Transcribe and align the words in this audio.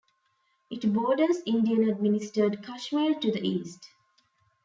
It 0.71 0.91
borders 0.91 1.43
Indian-administered 1.45 2.65
Kashmir 2.65 3.19
to 3.19 3.31
the 3.31 3.47
east. 3.47 3.87